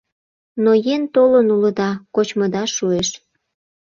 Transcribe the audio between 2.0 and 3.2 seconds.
кочмыда шуэш.